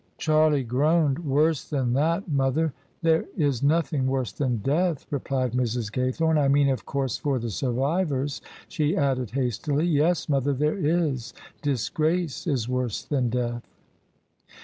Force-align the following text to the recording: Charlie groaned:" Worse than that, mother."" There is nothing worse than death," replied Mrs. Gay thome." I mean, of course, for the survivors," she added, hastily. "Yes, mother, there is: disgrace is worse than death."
Charlie 0.17 0.63
groaned:" 0.63 1.19
Worse 1.29 1.63
than 1.63 1.93
that, 1.93 2.27
mother."" 2.27 2.73
There 3.03 3.25
is 3.37 3.61
nothing 3.61 4.07
worse 4.07 4.31
than 4.31 4.57
death," 4.57 5.05
replied 5.11 5.51
Mrs. 5.53 5.91
Gay 5.93 6.11
thome." 6.11 6.39
I 6.39 6.47
mean, 6.47 6.69
of 6.69 6.87
course, 6.87 7.17
for 7.17 7.37
the 7.37 7.51
survivors," 7.51 8.41
she 8.67 8.97
added, 8.97 9.29
hastily. 9.29 9.85
"Yes, 9.85 10.27
mother, 10.27 10.53
there 10.53 10.75
is: 10.75 11.35
disgrace 11.61 12.47
is 12.47 12.67
worse 12.67 13.03
than 13.03 13.29
death." 13.29 13.63